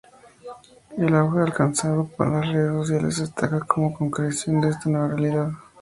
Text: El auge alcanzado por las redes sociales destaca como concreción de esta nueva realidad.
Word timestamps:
El 0.97 1.13
auge 1.13 1.41
alcanzado 1.43 2.07
por 2.17 2.27
las 2.31 2.51
redes 2.51 2.71
sociales 2.73 3.19
destaca 3.19 3.59
como 3.59 3.93
concreción 3.93 4.59
de 4.59 4.69
esta 4.69 4.89
nueva 4.89 5.09
realidad. 5.09 5.51